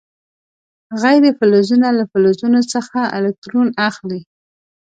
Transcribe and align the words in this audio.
غیر 1.01 1.23
فلزونه 1.37 1.87
له 1.97 2.03
فلزونو 2.11 2.59
څخه 2.73 2.99
الکترون 3.17 3.67
اخلي. 3.89 4.21